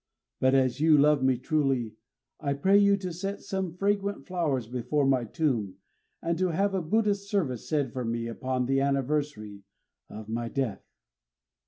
But 0.39 0.55
as 0.55 0.79
you 0.79 0.97
love 0.97 1.21
me 1.21 1.37
truly, 1.37 1.93
I 2.39 2.53
pray 2.53 2.75
you 2.79 2.97
to 2.97 3.13
set 3.13 3.41
some 3.41 3.75
fragrant 3.75 4.25
flowers 4.25 4.65
before 4.67 5.05
my 5.05 5.25
tomb, 5.25 5.75
and 6.23 6.39
to 6.39 6.47
have 6.47 6.73
a 6.73 6.81
Buddhist 6.81 7.29
service 7.29 7.69
said 7.69 7.93
for 7.93 8.03
me 8.03 8.25
upon 8.25 8.65
the 8.65 8.81
anniversary 8.81 9.61
of 10.09 10.27
my 10.27 10.49
death." 10.49 10.81